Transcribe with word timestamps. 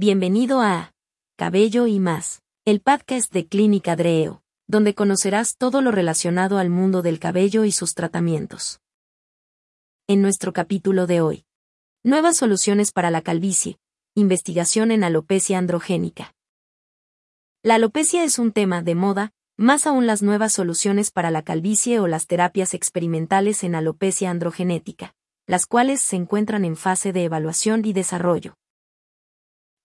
Bienvenido 0.00 0.60
a 0.60 0.94
Cabello 1.36 1.88
y 1.88 1.98
más, 1.98 2.40
el 2.64 2.80
podcast 2.80 3.32
de 3.32 3.48
Clínica 3.48 3.96
Dreo, 3.96 4.44
donde 4.68 4.94
conocerás 4.94 5.56
todo 5.56 5.82
lo 5.82 5.90
relacionado 5.90 6.58
al 6.58 6.70
mundo 6.70 7.02
del 7.02 7.18
cabello 7.18 7.64
y 7.64 7.72
sus 7.72 7.94
tratamientos. 7.94 8.80
En 10.06 10.22
nuestro 10.22 10.52
capítulo 10.52 11.08
de 11.08 11.20
hoy, 11.20 11.46
nuevas 12.04 12.36
soluciones 12.36 12.92
para 12.92 13.10
la 13.10 13.22
calvicie, 13.22 13.80
investigación 14.14 14.92
en 14.92 15.02
alopecia 15.02 15.58
androgénica. 15.58 16.32
La 17.64 17.74
alopecia 17.74 18.22
es 18.22 18.38
un 18.38 18.52
tema 18.52 18.82
de 18.82 18.94
moda, 18.94 19.32
más 19.56 19.84
aún 19.84 20.06
las 20.06 20.22
nuevas 20.22 20.52
soluciones 20.52 21.10
para 21.10 21.32
la 21.32 21.42
calvicie 21.42 21.98
o 21.98 22.06
las 22.06 22.28
terapias 22.28 22.72
experimentales 22.72 23.64
en 23.64 23.74
alopecia 23.74 24.30
androgenética, 24.30 25.16
las 25.48 25.66
cuales 25.66 26.00
se 26.00 26.14
encuentran 26.14 26.64
en 26.64 26.76
fase 26.76 27.12
de 27.12 27.24
evaluación 27.24 27.84
y 27.84 27.92
desarrollo. 27.92 28.54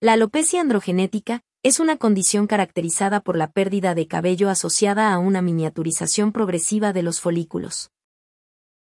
La 0.04 0.12
alopecia 0.12 0.60
androgenética 0.60 1.40
es 1.62 1.80
una 1.80 1.96
condición 1.96 2.46
caracterizada 2.46 3.20
por 3.20 3.38
la 3.38 3.50
pérdida 3.50 3.94
de 3.94 4.06
cabello 4.06 4.50
asociada 4.50 5.10
a 5.10 5.18
una 5.18 5.40
miniaturización 5.40 6.30
progresiva 6.30 6.92
de 6.92 7.02
los 7.02 7.22
folículos. 7.22 7.90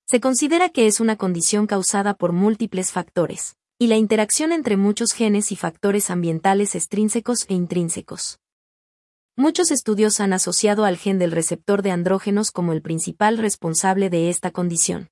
Se 0.05 0.19
considera 0.19 0.67
que 0.67 0.85
es 0.85 0.99
una 0.99 1.15
condición 1.15 1.65
causada 1.65 2.13
por 2.13 2.33
múltiples 2.33 2.91
factores, 2.91 3.55
y 3.79 3.87
la 3.87 3.95
interacción 3.95 4.51
entre 4.51 4.75
muchos 4.75 5.13
genes 5.13 5.53
y 5.53 5.55
factores 5.55 6.09
ambientales 6.09 6.75
extrínsecos 6.75 7.45
e 7.47 7.53
intrínsecos. 7.53 8.41
Muchos 9.37 9.71
estudios 9.71 10.19
han 10.19 10.33
asociado 10.33 10.83
al 10.83 10.97
gen 10.97 11.19
del 11.19 11.31
receptor 11.31 11.83
de 11.83 11.91
andrógenos 11.91 12.51
como 12.51 12.73
el 12.73 12.81
principal 12.81 13.37
responsable 13.37 14.09
de 14.09 14.29
esta 14.29 14.51
condición. 14.51 15.07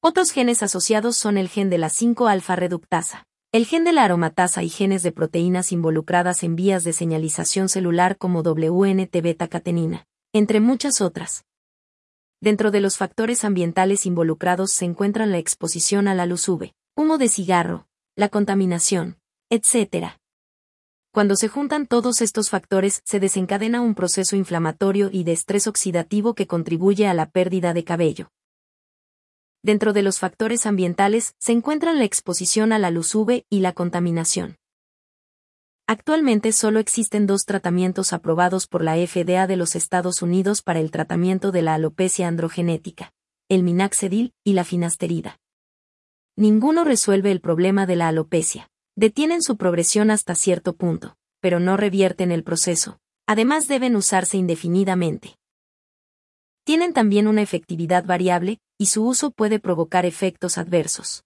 Otros 0.00 0.30
genes 0.30 0.62
asociados 0.62 1.16
son 1.16 1.38
el 1.38 1.48
gen 1.48 1.70
de 1.70 1.78
la 1.78 1.88
5-alfa 1.88 2.54
reductasa, 2.54 3.27
el 3.50 3.64
gen 3.64 3.84
de 3.84 3.92
la 3.92 4.04
aromatasa 4.04 4.62
y 4.62 4.68
genes 4.68 5.02
de 5.02 5.10
proteínas 5.10 5.72
involucradas 5.72 6.42
en 6.42 6.54
vías 6.54 6.84
de 6.84 6.92
señalización 6.92 7.70
celular 7.70 8.18
como 8.18 8.42
WNT 8.42 9.22
beta-catenina, 9.22 10.06
entre 10.34 10.60
muchas 10.60 11.00
otras. 11.00 11.46
Dentro 12.42 12.70
de 12.70 12.80
los 12.80 12.98
factores 12.98 13.44
ambientales 13.44 14.04
involucrados 14.04 14.70
se 14.72 14.84
encuentran 14.84 15.32
la 15.32 15.38
exposición 15.38 16.08
a 16.08 16.14
la 16.14 16.26
luz 16.26 16.46
UV, 16.46 16.72
humo 16.94 17.16
de 17.16 17.28
cigarro, 17.28 17.86
la 18.16 18.28
contaminación, 18.28 19.16
etc. 19.48 20.08
Cuando 21.10 21.34
se 21.34 21.48
juntan 21.48 21.86
todos 21.86 22.20
estos 22.20 22.50
factores 22.50 23.00
se 23.06 23.18
desencadena 23.18 23.80
un 23.80 23.94
proceso 23.94 24.36
inflamatorio 24.36 25.08
y 25.10 25.24
de 25.24 25.32
estrés 25.32 25.66
oxidativo 25.66 26.34
que 26.34 26.46
contribuye 26.46 27.06
a 27.06 27.14
la 27.14 27.30
pérdida 27.30 27.72
de 27.72 27.82
cabello. 27.82 28.30
Dentro 29.68 29.92
de 29.92 30.00
los 30.00 30.18
factores 30.18 30.64
ambientales 30.64 31.34
se 31.38 31.52
encuentran 31.52 31.98
la 31.98 32.06
exposición 32.06 32.72
a 32.72 32.78
la 32.78 32.90
luz 32.90 33.14
UV 33.14 33.44
y 33.50 33.60
la 33.60 33.74
contaminación. 33.74 34.56
Actualmente 35.86 36.52
solo 36.52 36.78
existen 36.78 37.26
dos 37.26 37.44
tratamientos 37.44 38.14
aprobados 38.14 38.66
por 38.66 38.82
la 38.82 38.94
FDA 38.94 39.46
de 39.46 39.56
los 39.58 39.76
Estados 39.76 40.22
Unidos 40.22 40.62
para 40.62 40.80
el 40.80 40.90
tratamiento 40.90 41.52
de 41.52 41.60
la 41.60 41.74
alopecia 41.74 42.28
androgenética, 42.28 43.12
el 43.50 43.62
minaxedil 43.62 44.32
y 44.42 44.54
la 44.54 44.64
finasterida. 44.64 45.38
Ninguno 46.34 46.82
resuelve 46.84 47.30
el 47.30 47.42
problema 47.42 47.84
de 47.84 47.96
la 47.96 48.08
alopecia. 48.08 48.70
Detienen 48.96 49.42
su 49.42 49.58
progresión 49.58 50.10
hasta 50.10 50.34
cierto 50.34 50.76
punto, 50.76 51.18
pero 51.40 51.60
no 51.60 51.76
revierten 51.76 52.32
el 52.32 52.42
proceso. 52.42 53.00
Además 53.26 53.68
deben 53.68 53.96
usarse 53.96 54.38
indefinidamente. 54.38 55.36
Tienen 56.64 56.94
también 56.94 57.28
una 57.28 57.42
efectividad 57.42 58.06
variable, 58.06 58.60
y 58.78 58.86
su 58.86 59.04
uso 59.04 59.32
puede 59.32 59.58
provocar 59.58 60.06
efectos 60.06 60.56
adversos. 60.56 61.24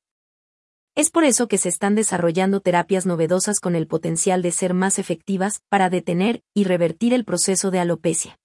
Es 0.94 1.10
por 1.10 1.24
eso 1.24 1.48
que 1.48 1.58
se 1.58 1.68
están 1.68 1.94
desarrollando 1.94 2.60
terapias 2.60 3.06
novedosas 3.06 3.60
con 3.60 3.76
el 3.76 3.86
potencial 3.86 4.42
de 4.42 4.50
ser 4.50 4.74
más 4.74 4.98
efectivas 4.98 5.62
para 5.68 5.88
detener 5.88 6.42
y 6.54 6.64
revertir 6.64 7.14
el 7.14 7.24
proceso 7.24 7.70
de 7.70 7.78
alopecia. 7.78 8.38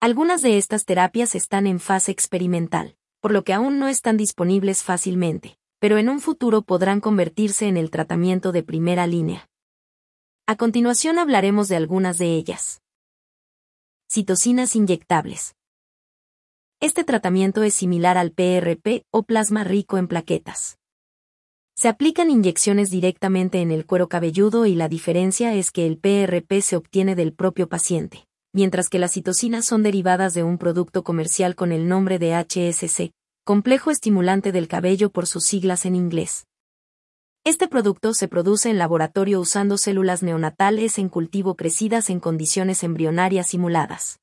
Algunas 0.00 0.42
de 0.42 0.58
estas 0.58 0.84
terapias 0.84 1.34
están 1.34 1.66
en 1.66 1.80
fase 1.80 2.12
experimental, 2.12 2.96
por 3.20 3.32
lo 3.32 3.44
que 3.44 3.54
aún 3.54 3.78
no 3.78 3.88
están 3.88 4.16
disponibles 4.16 4.82
fácilmente, 4.82 5.58
pero 5.78 5.98
en 5.98 6.08
un 6.08 6.20
futuro 6.20 6.62
podrán 6.62 7.00
convertirse 7.00 7.68
en 7.68 7.76
el 7.76 7.90
tratamiento 7.90 8.52
de 8.52 8.62
primera 8.62 9.06
línea. 9.06 9.48
A 10.46 10.56
continuación 10.56 11.18
hablaremos 11.18 11.68
de 11.68 11.76
algunas 11.76 12.18
de 12.18 12.34
ellas. 12.34 12.82
Citocinas 14.08 14.76
inyectables. 14.76 15.56
Este 16.78 17.04
tratamiento 17.04 17.62
es 17.62 17.72
similar 17.72 18.18
al 18.18 18.32
PRP 18.32 19.06
o 19.10 19.22
plasma 19.22 19.64
rico 19.64 19.96
en 19.96 20.08
plaquetas. 20.08 20.76
Se 21.74 21.88
aplican 21.88 22.30
inyecciones 22.30 22.90
directamente 22.90 23.62
en 23.62 23.70
el 23.70 23.86
cuero 23.86 24.08
cabelludo 24.08 24.66
y 24.66 24.74
la 24.74 24.86
diferencia 24.86 25.54
es 25.54 25.70
que 25.70 25.86
el 25.86 25.96
PRP 25.96 26.60
se 26.60 26.76
obtiene 26.76 27.14
del 27.14 27.32
propio 27.32 27.66
paciente, 27.66 28.26
mientras 28.52 28.90
que 28.90 28.98
las 28.98 29.12
citocinas 29.12 29.64
son 29.64 29.82
derivadas 29.82 30.34
de 30.34 30.42
un 30.42 30.58
producto 30.58 31.02
comercial 31.02 31.54
con 31.54 31.72
el 31.72 31.88
nombre 31.88 32.18
de 32.18 32.34
HSC, 32.34 33.10
complejo 33.44 33.90
estimulante 33.90 34.52
del 34.52 34.68
cabello 34.68 35.08
por 35.10 35.26
sus 35.26 35.44
siglas 35.44 35.86
en 35.86 35.96
inglés. 35.96 36.46
Este 37.44 37.68
producto 37.68 38.12
se 38.12 38.28
produce 38.28 38.68
en 38.68 38.76
laboratorio 38.76 39.40
usando 39.40 39.78
células 39.78 40.22
neonatales 40.22 40.98
en 40.98 41.08
cultivo 41.08 41.54
crecidas 41.56 42.10
en 42.10 42.20
condiciones 42.20 42.82
embrionarias 42.82 43.46
simuladas. 43.46 44.18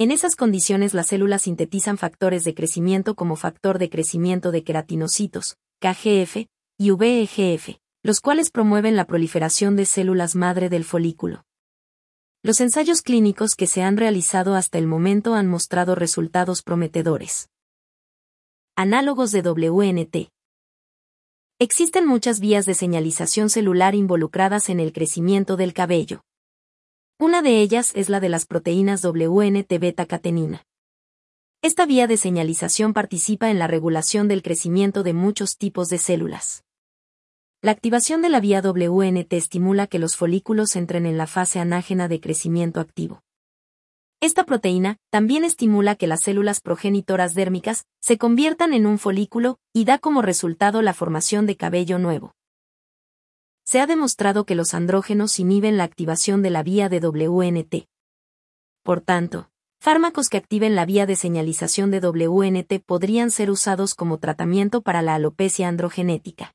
En 0.00 0.12
esas 0.12 0.36
condiciones 0.36 0.94
las 0.94 1.08
células 1.08 1.42
sintetizan 1.42 1.98
factores 1.98 2.44
de 2.44 2.54
crecimiento 2.54 3.16
como 3.16 3.34
factor 3.34 3.80
de 3.80 3.90
crecimiento 3.90 4.52
de 4.52 4.62
queratinocitos, 4.62 5.56
KGF, 5.80 6.46
y 6.78 6.90
VEGF, 6.92 7.80
los 8.04 8.20
cuales 8.20 8.52
promueven 8.52 8.94
la 8.94 9.06
proliferación 9.06 9.74
de 9.74 9.86
células 9.86 10.36
madre 10.36 10.68
del 10.68 10.84
folículo. 10.84 11.44
Los 12.44 12.60
ensayos 12.60 13.02
clínicos 13.02 13.56
que 13.56 13.66
se 13.66 13.82
han 13.82 13.96
realizado 13.96 14.54
hasta 14.54 14.78
el 14.78 14.86
momento 14.86 15.34
han 15.34 15.48
mostrado 15.48 15.96
resultados 15.96 16.62
prometedores. 16.62 17.48
Análogos 18.76 19.32
de 19.32 19.42
WNT. 19.42 20.30
Existen 21.58 22.06
muchas 22.06 22.38
vías 22.38 22.66
de 22.66 22.74
señalización 22.74 23.50
celular 23.50 23.96
involucradas 23.96 24.68
en 24.68 24.78
el 24.78 24.92
crecimiento 24.92 25.56
del 25.56 25.74
cabello. 25.74 26.22
Una 27.20 27.42
de 27.42 27.60
ellas 27.60 27.90
es 27.96 28.08
la 28.08 28.20
de 28.20 28.28
las 28.28 28.46
proteínas 28.46 29.04
WNT 29.04 29.80
beta-catenina. 29.80 30.64
Esta 31.62 31.84
vía 31.84 32.06
de 32.06 32.16
señalización 32.16 32.92
participa 32.92 33.50
en 33.50 33.58
la 33.58 33.66
regulación 33.66 34.28
del 34.28 34.40
crecimiento 34.40 35.02
de 35.02 35.14
muchos 35.14 35.56
tipos 35.56 35.88
de 35.88 35.98
células. 35.98 36.62
La 37.60 37.72
activación 37.72 38.22
de 38.22 38.28
la 38.28 38.38
vía 38.38 38.60
WNT 38.62 39.32
estimula 39.32 39.88
que 39.88 39.98
los 39.98 40.14
folículos 40.14 40.76
entren 40.76 41.06
en 41.06 41.18
la 41.18 41.26
fase 41.26 41.58
anágena 41.58 42.06
de 42.06 42.20
crecimiento 42.20 42.78
activo. 42.78 43.24
Esta 44.20 44.44
proteína 44.44 44.98
también 45.10 45.42
estimula 45.42 45.96
que 45.96 46.06
las 46.06 46.20
células 46.22 46.60
progenitoras 46.60 47.34
dérmicas 47.34 47.84
se 48.00 48.16
conviertan 48.16 48.72
en 48.72 48.86
un 48.86 49.00
folículo 49.00 49.58
y 49.72 49.86
da 49.86 49.98
como 49.98 50.22
resultado 50.22 50.82
la 50.82 50.94
formación 50.94 51.46
de 51.46 51.56
cabello 51.56 51.98
nuevo 51.98 52.37
se 53.68 53.80
ha 53.80 53.86
demostrado 53.86 54.46
que 54.46 54.54
los 54.54 54.72
andrógenos 54.72 55.38
inhiben 55.38 55.76
la 55.76 55.84
activación 55.84 56.40
de 56.40 56.48
la 56.48 56.62
vía 56.62 56.88
de 56.88 57.00
WNT. 57.00 57.86
Por 58.82 59.02
tanto, 59.02 59.50
fármacos 59.78 60.30
que 60.30 60.38
activen 60.38 60.74
la 60.74 60.86
vía 60.86 61.04
de 61.04 61.16
señalización 61.16 61.90
de 61.90 62.00
WNT 62.00 62.82
podrían 62.86 63.30
ser 63.30 63.50
usados 63.50 63.94
como 63.94 64.16
tratamiento 64.16 64.80
para 64.80 65.02
la 65.02 65.16
alopecia 65.16 65.68
androgenética. 65.68 66.54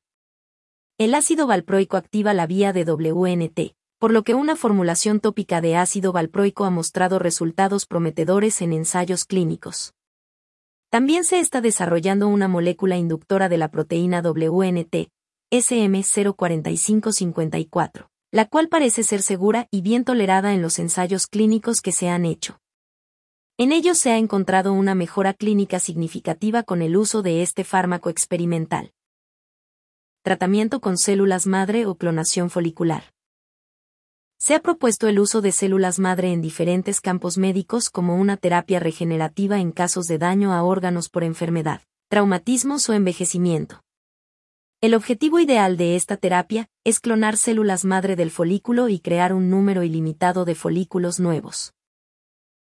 El 0.98 1.14
ácido 1.14 1.46
valproico 1.46 1.96
activa 1.96 2.34
la 2.34 2.48
vía 2.48 2.72
de 2.72 2.82
WNT, 2.82 3.76
por 4.00 4.10
lo 4.10 4.24
que 4.24 4.34
una 4.34 4.56
formulación 4.56 5.20
tópica 5.20 5.60
de 5.60 5.76
ácido 5.76 6.10
valproico 6.10 6.64
ha 6.64 6.70
mostrado 6.70 7.20
resultados 7.20 7.86
prometedores 7.86 8.60
en 8.60 8.72
ensayos 8.72 9.24
clínicos. 9.24 9.94
También 10.90 11.22
se 11.22 11.38
está 11.38 11.60
desarrollando 11.60 12.26
una 12.26 12.48
molécula 12.48 12.96
inductora 12.96 13.48
de 13.48 13.58
la 13.58 13.68
proteína 13.68 14.20
WNT, 14.20 15.13
SM04554, 15.54 18.08
la 18.32 18.46
cual 18.46 18.68
parece 18.68 19.04
ser 19.04 19.22
segura 19.22 19.68
y 19.70 19.82
bien 19.82 20.04
tolerada 20.04 20.52
en 20.52 20.62
los 20.62 20.80
ensayos 20.80 21.28
clínicos 21.28 21.80
que 21.80 21.92
se 21.92 22.08
han 22.08 22.24
hecho. 22.24 22.58
En 23.56 23.70
ellos 23.70 23.98
se 23.98 24.10
ha 24.10 24.18
encontrado 24.18 24.72
una 24.72 24.96
mejora 24.96 25.32
clínica 25.32 25.78
significativa 25.78 26.64
con 26.64 26.82
el 26.82 26.96
uso 26.96 27.22
de 27.22 27.42
este 27.42 27.62
fármaco 27.62 28.10
experimental. 28.10 28.92
Tratamiento 30.22 30.80
con 30.80 30.98
células 30.98 31.46
madre 31.46 31.86
o 31.86 31.94
clonación 31.94 32.50
folicular. 32.50 33.12
Se 34.38 34.56
ha 34.56 34.60
propuesto 34.60 35.06
el 35.06 35.20
uso 35.20 35.40
de 35.40 35.52
células 35.52 36.00
madre 36.00 36.32
en 36.32 36.42
diferentes 36.42 37.00
campos 37.00 37.38
médicos 37.38 37.90
como 37.90 38.16
una 38.16 38.36
terapia 38.36 38.80
regenerativa 38.80 39.60
en 39.60 39.70
casos 39.70 40.08
de 40.08 40.18
daño 40.18 40.52
a 40.52 40.64
órganos 40.64 41.10
por 41.10 41.22
enfermedad, 41.22 41.82
traumatismos 42.08 42.88
o 42.88 42.92
envejecimiento. 42.92 43.84
El 44.84 44.92
objetivo 44.92 45.40
ideal 45.40 45.78
de 45.78 45.96
esta 45.96 46.18
terapia 46.18 46.68
es 46.84 47.00
clonar 47.00 47.38
células 47.38 47.86
madre 47.86 48.16
del 48.16 48.30
folículo 48.30 48.90
y 48.90 49.00
crear 49.00 49.32
un 49.32 49.48
número 49.48 49.82
ilimitado 49.82 50.44
de 50.44 50.54
folículos 50.54 51.20
nuevos. 51.20 51.72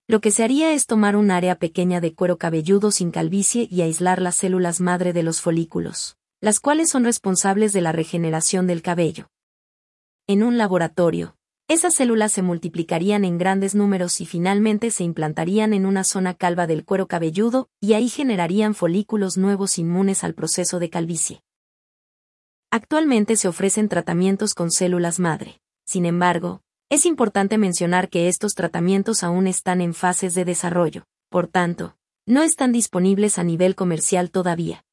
Lo 0.08 0.22
que 0.22 0.30
se 0.30 0.44
haría 0.44 0.72
es 0.72 0.86
tomar 0.86 1.16
un 1.16 1.32
área 1.32 1.56
pequeña 1.56 2.00
de 2.00 2.14
cuero 2.14 2.38
cabelludo 2.38 2.92
sin 2.92 3.10
calvicie 3.10 3.68
y 3.72 3.82
aislar 3.82 4.22
las 4.22 4.36
células 4.36 4.82
madre 4.82 5.14
de 5.14 5.24
los 5.24 5.42
folículos, 5.42 6.16
las 6.42 6.60
cuales 6.60 6.92
son 6.92 7.06
responsables 7.06 7.74
de 7.74 7.82
la 7.82 7.92
regeneración 7.92 8.68
del 8.68 8.84
cabello. 8.84 9.32
En 10.28 10.44
un 10.44 10.60
laboratorio, 10.60 11.36
esas 11.68 11.96
células 11.96 12.32
se 12.32 12.44
multiplicarían 12.44 13.26
en 13.26 13.40
grandes 13.40 13.74
números 13.74 14.22
y 14.22 14.28
finalmente 14.28 14.92
se 14.92 15.04
implantarían 15.04 15.74
en 15.74 15.88
una 15.88 16.04
zona 16.04 16.36
calva 16.36 16.68
del 16.68 16.86
cuero 16.86 17.08
cabelludo 17.08 17.72
y 17.80 17.94
ahí 17.94 18.10
generarían 18.10 18.76
folículos 18.76 19.38
nuevos 19.38 19.80
inmunes 19.80 20.24
al 20.24 20.36
proceso 20.36 20.78
de 20.78 20.92
calvicie. 20.92 21.42
Actualmente 22.74 23.36
se 23.36 23.50
ofrecen 23.50 23.90
tratamientos 23.90 24.54
con 24.54 24.72
células 24.72 25.20
madre. 25.20 25.60
Sin 25.86 26.06
embargo, 26.06 26.62
es 26.90 27.06
importante 27.06 27.58
mencionar 27.58 28.10
que 28.10 28.30
estos 28.30 28.54
tratamientos 28.54 29.24
aún 29.24 29.48
están 29.48 29.82
en 29.82 29.94
fases 29.94 30.36
de 30.36 30.46
desarrollo, 30.46 31.04
por 31.30 31.50
tanto, 31.50 31.98
no 32.26 32.44
están 32.44 32.72
disponibles 32.72 33.38
a 33.40 33.44
nivel 33.44 33.76
comercial 33.76 34.32
todavía. 34.32 34.86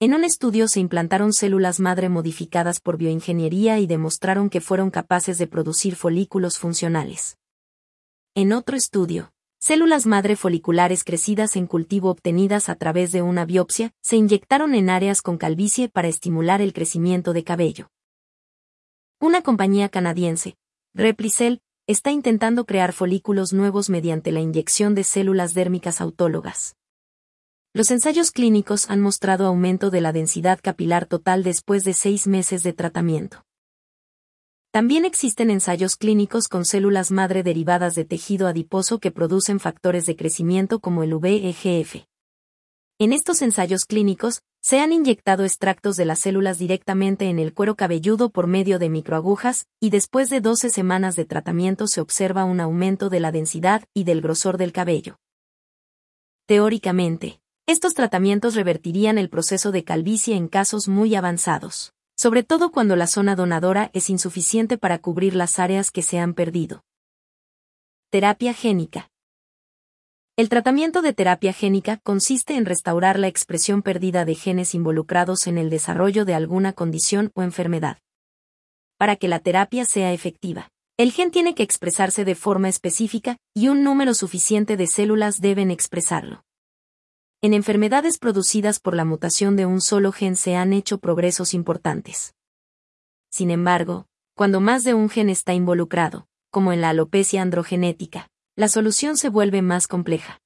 En 0.00 0.14
un 0.14 0.24
estudio 0.24 0.66
se 0.66 0.80
implantaron 0.80 1.34
células 1.34 1.78
madre 1.78 2.08
modificadas 2.08 2.80
por 2.80 2.96
bioingeniería 2.96 3.78
y 3.78 3.86
demostraron 3.86 4.48
que 4.48 4.62
fueron 4.62 4.90
capaces 4.90 5.36
de 5.36 5.46
producir 5.46 5.94
folículos 5.94 6.58
funcionales. 6.58 7.36
En 8.34 8.54
otro 8.54 8.78
estudio, 8.78 9.30
células 9.66 10.06
madre 10.06 10.36
foliculares 10.36 11.02
crecidas 11.02 11.56
en 11.56 11.66
cultivo 11.66 12.08
obtenidas 12.10 12.68
a 12.68 12.76
través 12.76 13.10
de 13.10 13.22
una 13.22 13.44
biopsia 13.44 13.92
se 14.00 14.14
inyectaron 14.14 14.76
en 14.76 14.88
áreas 14.88 15.22
con 15.22 15.38
calvicie 15.38 15.88
para 15.88 16.06
estimular 16.06 16.60
el 16.60 16.72
crecimiento 16.72 17.32
de 17.32 17.42
cabello. 17.42 17.88
Una 19.18 19.42
compañía 19.42 19.88
canadiense, 19.88 20.56
Replicel, 20.94 21.62
está 21.88 22.12
intentando 22.12 22.64
crear 22.64 22.92
folículos 22.92 23.52
nuevos 23.52 23.90
mediante 23.90 24.30
la 24.30 24.38
inyección 24.38 24.94
de 24.94 25.02
células 25.02 25.52
dérmicas 25.52 26.00
autólogas. 26.00 26.76
Los 27.74 27.90
ensayos 27.90 28.30
clínicos 28.30 28.88
han 28.88 29.00
mostrado 29.00 29.46
aumento 29.46 29.90
de 29.90 30.00
la 30.00 30.12
densidad 30.12 30.60
capilar 30.62 31.06
total 31.06 31.42
después 31.42 31.82
de 31.82 31.92
seis 31.92 32.28
meses 32.28 32.62
de 32.62 32.72
tratamiento. 32.72 33.44
También 34.76 35.06
existen 35.06 35.48
ensayos 35.48 35.96
clínicos 35.96 36.48
con 36.48 36.66
células 36.66 37.10
madre 37.10 37.42
derivadas 37.42 37.94
de 37.94 38.04
tejido 38.04 38.46
adiposo 38.46 38.98
que 38.98 39.10
producen 39.10 39.58
factores 39.58 40.04
de 40.04 40.16
crecimiento 40.16 40.80
como 40.80 41.02
el 41.02 41.14
VEGF. 41.14 42.04
En 42.98 43.14
estos 43.14 43.40
ensayos 43.40 43.86
clínicos, 43.86 44.42
se 44.60 44.80
han 44.80 44.92
inyectado 44.92 45.44
extractos 45.44 45.96
de 45.96 46.04
las 46.04 46.18
células 46.18 46.58
directamente 46.58 47.30
en 47.30 47.38
el 47.38 47.54
cuero 47.54 47.74
cabelludo 47.74 48.28
por 48.28 48.48
medio 48.48 48.78
de 48.78 48.90
microagujas, 48.90 49.66
y 49.80 49.88
después 49.88 50.28
de 50.28 50.42
12 50.42 50.68
semanas 50.68 51.16
de 51.16 51.24
tratamiento 51.24 51.86
se 51.86 52.02
observa 52.02 52.44
un 52.44 52.60
aumento 52.60 53.08
de 53.08 53.20
la 53.20 53.32
densidad 53.32 53.82
y 53.94 54.04
del 54.04 54.20
grosor 54.20 54.58
del 54.58 54.72
cabello. 54.72 55.18
Teóricamente, 56.44 57.40
estos 57.64 57.94
tratamientos 57.94 58.54
revertirían 58.54 59.16
el 59.16 59.30
proceso 59.30 59.72
de 59.72 59.84
calvicie 59.84 60.36
en 60.36 60.48
casos 60.48 60.86
muy 60.86 61.14
avanzados, 61.14 61.95
sobre 62.16 62.42
todo 62.42 62.72
cuando 62.72 62.96
la 62.96 63.06
zona 63.06 63.36
donadora 63.36 63.90
es 63.92 64.08
insuficiente 64.08 64.78
para 64.78 64.98
cubrir 64.98 65.36
las 65.36 65.58
áreas 65.58 65.90
que 65.90 66.02
se 66.02 66.18
han 66.18 66.32
perdido. 66.32 66.82
Terapia 68.10 68.54
génica. 68.54 69.10
El 70.36 70.48
tratamiento 70.48 71.02
de 71.02 71.12
terapia 71.12 71.52
génica 71.52 71.98
consiste 71.98 72.56
en 72.56 72.64
restaurar 72.64 73.18
la 73.18 73.28
expresión 73.28 73.82
perdida 73.82 74.24
de 74.24 74.34
genes 74.34 74.74
involucrados 74.74 75.46
en 75.46 75.58
el 75.58 75.70
desarrollo 75.70 76.24
de 76.24 76.34
alguna 76.34 76.72
condición 76.72 77.30
o 77.34 77.42
enfermedad. 77.42 77.98
Para 78.96 79.16
que 79.16 79.28
la 79.28 79.40
terapia 79.40 79.84
sea 79.84 80.12
efectiva, 80.12 80.70
el 80.96 81.12
gen 81.12 81.30
tiene 81.30 81.54
que 81.54 81.62
expresarse 81.62 82.24
de 82.24 82.34
forma 82.34 82.70
específica 82.70 83.36
y 83.54 83.68
un 83.68 83.84
número 83.84 84.14
suficiente 84.14 84.78
de 84.78 84.86
células 84.86 85.42
deben 85.42 85.70
expresarlo. 85.70 86.45
En 87.42 87.52
enfermedades 87.52 88.18
producidas 88.18 88.80
por 88.80 88.94
la 88.94 89.04
mutación 89.04 89.56
de 89.56 89.66
un 89.66 89.82
solo 89.82 90.10
gen 90.10 90.36
se 90.36 90.56
han 90.56 90.72
hecho 90.72 90.98
progresos 90.98 91.52
importantes. 91.52 92.34
Sin 93.30 93.50
embargo, 93.50 94.06
cuando 94.34 94.60
más 94.60 94.84
de 94.84 94.94
un 94.94 95.10
gen 95.10 95.28
está 95.28 95.52
involucrado, 95.52 96.26
como 96.50 96.72
en 96.72 96.80
la 96.80 96.88
alopecia 96.88 97.42
androgenética, 97.42 98.30
la 98.56 98.68
solución 98.68 99.18
se 99.18 99.28
vuelve 99.28 99.60
más 99.60 99.86
compleja. 99.86 100.40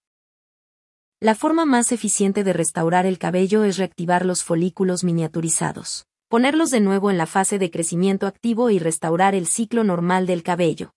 La 1.21 1.37
forma 1.37 1.65
más 1.65 1.93
eficiente 1.93 2.43
de 2.43 2.53
restaurar 2.53 3.07
el 3.07 3.19
cabello 3.19 3.63
es 3.63 3.77
reactivar 3.77 4.27
los 4.27 4.43
folículos 4.43 5.05
miniaturizados, 5.05 6.07
ponerlos 6.29 6.73
de 6.73 6.81
nuevo 6.81 7.11
en 7.11 7.19
la 7.19 7.27
fase 7.27 7.61
de 7.61 7.71
crecimiento 7.71 8.27
activo 8.27 8.71
y 8.71 8.81
restaurar 8.81 9.37
el 9.37 9.47
ciclo 9.47 9.85
normal 9.85 10.27
del 10.27 10.43
cabello. 10.43 10.93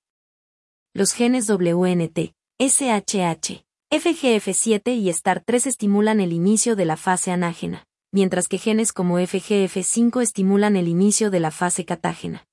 Los 0.95 1.13
genes 1.13 1.47
WNT, 1.47 2.33
SHH, 2.59 3.63
FGF7 3.93 4.95
y 4.95 5.09
STAR3 5.09 5.67
estimulan 5.67 6.19
el 6.19 6.33
inicio 6.33 6.75
de 6.75 6.83
la 6.83 6.97
fase 6.97 7.29
anágena, 7.29 7.85
mientras 8.11 8.47
que 8.47 8.57
genes 8.57 8.91
como 8.91 9.19
FGF5 9.19 10.23
estimulan 10.23 10.75
el 10.75 10.87
inicio 10.87 11.29
de 11.29 11.39
la 11.39 11.51
fase 11.51 11.85
catágena. 11.85 12.47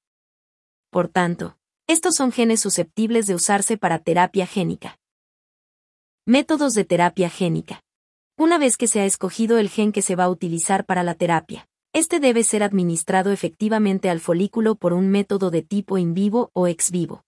Por 0.90 1.08
tanto, 1.08 1.56
estos 1.86 2.16
son 2.16 2.30
genes 2.30 2.60
susceptibles 2.60 3.26
de 3.26 3.34
usarse 3.34 3.78
para 3.78 4.00
terapia 4.00 4.46
génica. 4.46 4.98
Métodos 6.26 6.74
de 6.74 6.84
terapia 6.84 7.30
génica. 7.30 7.80
Una 8.36 8.58
vez 8.58 8.76
que 8.76 8.86
se 8.86 9.00
ha 9.00 9.06
escogido 9.06 9.56
el 9.56 9.70
gen 9.70 9.92
que 9.92 10.02
se 10.02 10.16
va 10.16 10.24
a 10.24 10.30
utilizar 10.30 10.84
para 10.84 11.02
la 11.02 11.14
terapia, 11.14 11.66
este 11.94 12.20
debe 12.20 12.44
ser 12.44 12.62
administrado 12.62 13.32
efectivamente 13.32 14.10
al 14.10 14.20
folículo 14.20 14.74
por 14.74 14.92
un 14.92 15.08
método 15.08 15.50
de 15.50 15.62
tipo 15.62 15.96
in 15.96 16.12
vivo 16.12 16.50
o 16.52 16.66
ex 16.66 16.90
vivo. 16.90 17.24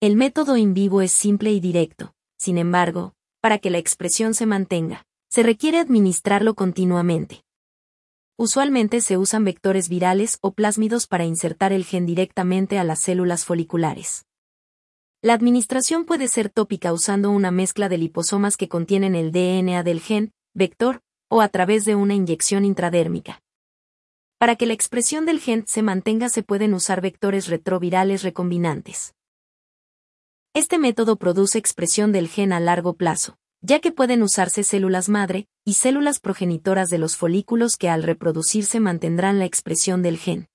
El 0.00 0.16
método 0.16 0.56
in 0.56 0.72
vivo 0.72 1.02
es 1.02 1.12
simple 1.12 1.50
y 1.52 1.60
directo, 1.60 2.14
sin 2.38 2.56
embargo, 2.56 3.12
para 3.40 3.58
que 3.58 3.70
la 3.70 3.78
expresión 3.78 4.34
se 4.34 4.46
mantenga, 4.46 5.04
se 5.28 5.42
requiere 5.42 5.78
administrarlo 5.78 6.54
continuamente. 6.54 7.44
Usualmente 8.38 9.00
se 9.00 9.18
usan 9.18 9.44
vectores 9.44 9.88
virales 9.88 10.38
o 10.40 10.52
plásmidos 10.52 11.06
para 11.06 11.24
insertar 11.24 11.72
el 11.72 11.84
gen 11.84 12.06
directamente 12.06 12.78
a 12.78 12.84
las 12.84 13.00
células 13.00 13.44
foliculares. 13.44 14.24
La 15.20 15.34
administración 15.34 16.04
puede 16.04 16.28
ser 16.28 16.48
tópica 16.48 16.92
usando 16.92 17.30
una 17.30 17.50
mezcla 17.50 17.88
de 17.88 17.98
liposomas 17.98 18.56
que 18.56 18.68
contienen 18.68 19.16
el 19.16 19.32
DNA 19.32 19.82
del 19.82 20.00
gen, 20.00 20.32
vector, 20.54 21.02
o 21.28 21.40
a 21.40 21.48
través 21.48 21.84
de 21.84 21.96
una 21.96 22.14
inyección 22.14 22.64
intradérmica. 22.64 23.42
Para 24.38 24.54
que 24.54 24.66
la 24.66 24.74
expresión 24.74 25.26
del 25.26 25.40
gen 25.40 25.66
se 25.66 25.82
mantenga 25.82 26.28
se 26.28 26.44
pueden 26.44 26.72
usar 26.72 27.00
vectores 27.00 27.48
retrovirales 27.48 28.22
recombinantes. 28.22 29.14
Este 30.54 30.78
método 30.78 31.16
produce 31.16 31.58
expresión 31.58 32.12
del 32.12 32.28
gen 32.28 32.52
a 32.52 32.60
largo 32.60 32.94
plazo, 32.94 33.36
ya 33.60 33.80
que 33.80 33.92
pueden 33.92 34.22
usarse 34.22 34.64
células 34.64 35.08
madre 35.08 35.46
y 35.64 35.74
células 35.74 36.20
progenitoras 36.20 36.88
de 36.88 36.98
los 36.98 37.16
folículos 37.16 37.76
que 37.76 37.88
al 37.88 38.02
reproducirse 38.02 38.80
mantendrán 38.80 39.38
la 39.38 39.44
expresión 39.44 40.02
del 40.02 40.16
gen. 40.16 40.48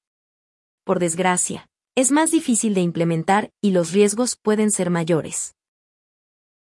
Por 0.83 0.99
desgracia, 0.99 1.69
es 1.95 2.11
más 2.11 2.31
difícil 2.31 2.73
de 2.73 2.81
implementar 2.81 3.51
y 3.62 3.71
los 3.71 3.91
riesgos 3.91 4.35
pueden 4.35 4.71
ser 4.71 4.89
mayores. 4.89 5.55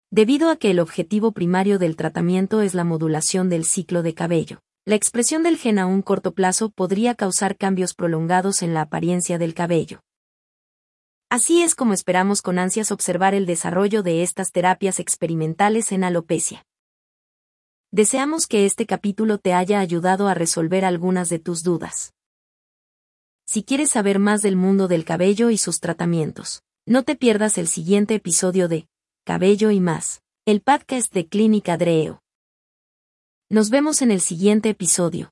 Debido 0.09 0.49
a 0.49 0.57
que 0.57 0.71
el 0.71 0.79
objetivo 0.79 1.31
primario 1.31 1.79
del 1.79 1.95
tratamiento 1.95 2.61
es 2.61 2.73
la 2.73 2.83
modulación 2.83 3.49
del 3.49 3.63
ciclo 3.63 4.03
de 4.03 4.13
cabello, 4.13 4.59
la 4.83 4.95
expresión 4.95 5.43
del 5.43 5.57
gen 5.57 5.79
a 5.79 5.85
un 5.85 6.01
corto 6.01 6.33
plazo 6.33 6.69
podría 6.69 7.15
causar 7.15 7.55
cambios 7.55 7.93
prolongados 7.93 8.61
en 8.63 8.73
la 8.73 8.81
apariencia 8.81 9.37
del 9.37 9.53
cabello. 9.53 10.01
Así 11.31 11.63
es 11.63 11.75
como 11.75 11.93
esperamos 11.93 12.41
con 12.41 12.59
ansias 12.59 12.91
observar 12.91 13.33
el 13.33 13.45
desarrollo 13.45 14.03
de 14.03 14.21
estas 14.21 14.51
terapias 14.51 14.99
experimentales 14.99 15.93
en 15.93 16.03
alopecia. 16.03 16.65
Deseamos 17.89 18.47
que 18.47 18.65
este 18.65 18.85
capítulo 18.85 19.37
te 19.37 19.53
haya 19.53 19.79
ayudado 19.79 20.27
a 20.27 20.33
resolver 20.33 20.83
algunas 20.83 21.29
de 21.29 21.39
tus 21.39 21.63
dudas. 21.63 22.13
Si 23.45 23.63
quieres 23.63 23.91
saber 23.91 24.19
más 24.19 24.41
del 24.41 24.57
mundo 24.57 24.89
del 24.89 25.05
cabello 25.05 25.51
y 25.51 25.57
sus 25.57 25.79
tratamientos, 25.79 26.63
no 26.85 27.03
te 27.03 27.15
pierdas 27.15 27.57
el 27.57 27.69
siguiente 27.69 28.15
episodio 28.15 28.67
de 28.67 28.89
Cabello 29.23 29.71
y 29.71 29.79
más, 29.79 30.21
el 30.45 30.59
podcast 30.59 31.13
de 31.13 31.29
Clínica 31.29 31.77
Dreo. 31.77 32.21
Nos 33.47 33.69
vemos 33.69 34.01
en 34.01 34.11
el 34.11 34.19
siguiente 34.19 34.67
episodio. 34.67 35.31